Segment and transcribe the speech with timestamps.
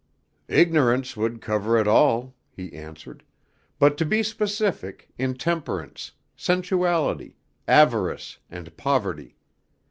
[0.47, 3.23] "Ignorance would cover it all," he answered,
[3.77, 7.35] "but to be specific, intemperance, sensuality,
[7.67, 9.37] avarice, and poverty.